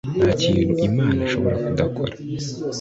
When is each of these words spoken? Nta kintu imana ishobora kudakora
Nta 0.19 0.29
kintu 0.41 0.63
imana 0.89 1.19
ishobora 1.27 1.55
kudakora 1.65 2.13